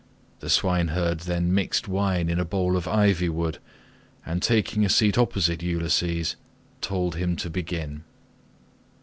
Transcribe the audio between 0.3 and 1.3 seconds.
The swineherd